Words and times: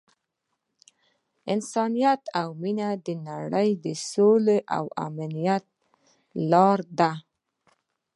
انسانیت 1.53 2.21
او 2.39 2.49
مینه 2.61 2.89
د 3.05 3.07
نړۍ 3.29 3.69
د 3.83 3.85
سولې 4.11 4.59
او 4.77 4.85
امنیت 5.07 5.65
لاره 6.51 6.85
ده. 6.99 7.11